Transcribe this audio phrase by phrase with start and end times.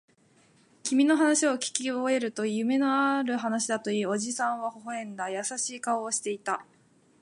[0.81, 5.29] 君の話をきき終えると、夢のある話だと言い、おじさんは微笑んだ。
[5.29, 6.65] 優しい顔をしていた。